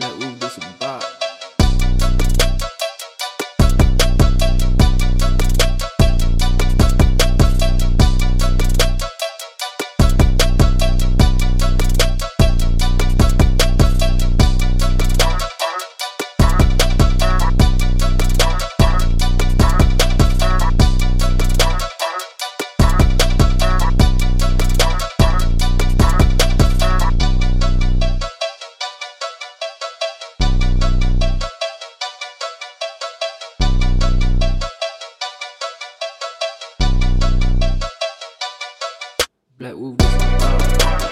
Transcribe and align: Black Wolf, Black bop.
Black 0.00 0.18
Wolf, 0.18 0.39
Black 39.60 39.74
bop. 39.76 41.09